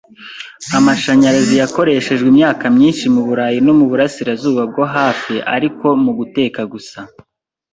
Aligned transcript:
Amashanyarazi 0.77 1.55
yakoreshejwe 1.61 2.27
imyaka 2.33 2.63
myinshi 2.75 3.05
muburayi 3.13 3.57
no 3.65 3.73
muburasirazuba 3.79 4.61
bwo 4.71 4.83
hafi, 4.95 5.35
ariko 5.55 5.85
muguteka 6.03 6.61
gusa. 6.73 6.99